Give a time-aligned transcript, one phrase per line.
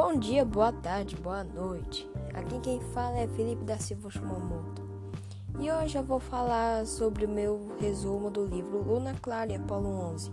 [0.00, 2.08] Bom dia, boa tarde, boa noite.
[2.32, 4.80] Aqui quem fala é Felipe da Silva Shumamoto.
[5.58, 9.88] E hoje eu vou falar sobre o meu resumo do livro Luna Clara e Apolo
[9.88, 10.30] 11.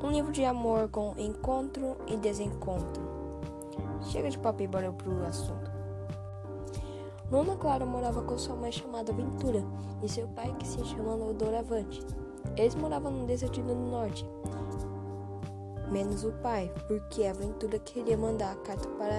[0.00, 3.02] Um livro de amor com encontro e desencontro.
[4.02, 5.72] Chega de papo e bora pro assunto.
[7.32, 9.64] Luna Clara morava com sua mãe chamada Ventura
[10.04, 12.00] e seu pai que se chamava Doravante.
[12.56, 14.24] Eles moravam no deserto do norte
[15.90, 19.14] menos o pai, porque a aventura queria mandar a carta para,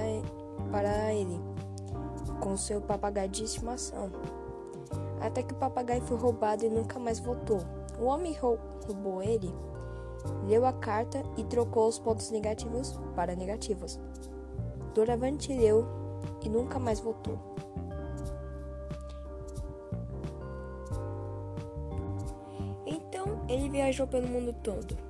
[0.71, 1.39] para ele
[2.39, 4.11] com seu papagaio de estimação.
[5.21, 7.59] Até que o papagaio foi roubado e nunca mais voltou.
[7.99, 9.53] O homem roubou ele,
[10.47, 13.99] leu a carta e trocou os pontos negativos para negativos.
[14.93, 15.85] Doravante leu
[16.43, 17.39] e nunca mais voltou.
[22.85, 25.04] Então ele viajou pelo mundo todo.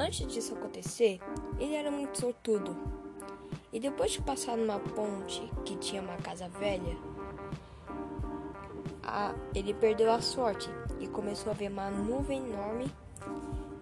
[0.00, 1.20] Antes disso acontecer,
[1.58, 2.74] ele era muito sortudo.
[3.70, 6.96] E depois de passar numa ponte que tinha uma casa velha,
[9.02, 12.90] a, ele perdeu a sorte e começou a ver uma nuvem enorme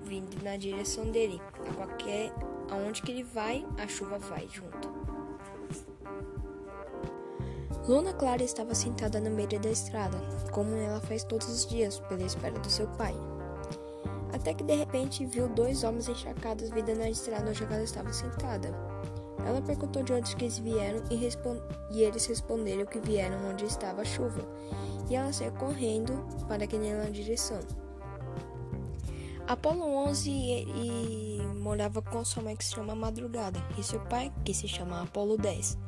[0.03, 1.41] vindo na direção dele.
[1.71, 2.33] A qualquer
[2.69, 4.89] aonde que ele vai, a chuva vai junto.
[7.87, 10.19] Luna Clara estava sentada na beira da estrada,
[10.51, 13.15] como ela faz todos os dias, pela espera do seu pai.
[14.33, 18.73] Até que de repente viu dois homens encharcados vindo na estrada onde ela estava sentada.
[19.47, 21.15] Ela perguntou de onde eles vieram e,
[21.91, 24.43] e, eles responderam que vieram onde estava a chuva.
[25.09, 26.13] E ela saiu correndo
[26.47, 27.61] para aquela direção.
[29.47, 34.53] Apolo 11 e, morava com sua mãe que se chama Madrugada e seu pai que
[34.53, 35.79] se chama Apolo 10.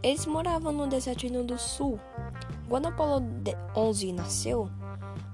[0.00, 1.98] Eles moravam no deserto do sul.
[2.68, 3.20] Quando Apolo
[3.74, 4.70] 11 nasceu,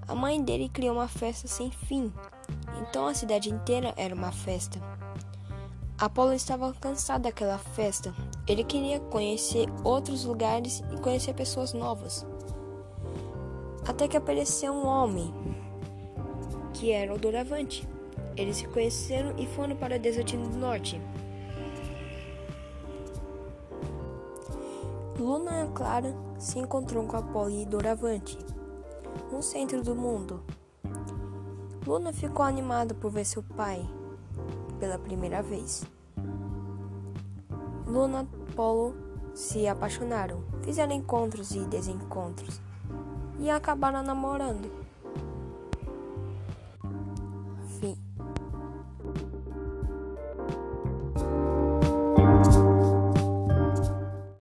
[0.09, 2.11] a mãe dele criou uma festa sem fim
[2.79, 4.79] então a cidade inteira era uma festa.
[5.99, 8.15] Apolo estava cansado daquela festa.
[8.47, 12.27] Ele queria conhecer outros lugares e conhecer pessoas novas.
[13.87, 15.33] Até que apareceu um homem,
[16.73, 17.87] que era o Doravante.
[18.37, 21.01] Eles se conheceram e foram para o deserto do norte.
[25.19, 28.39] Luna Clara se encontrou com Apolo e Doravante
[29.31, 30.43] no centro do mundo.
[31.91, 33.85] Luna ficou animada por ver seu pai
[34.79, 35.83] pela primeira vez.
[37.85, 38.95] Luna e Polo
[39.35, 42.61] se apaixonaram, fizeram encontros e desencontros
[43.41, 44.71] e acabaram namorando.